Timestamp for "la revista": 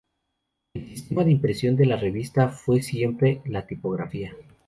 1.85-2.49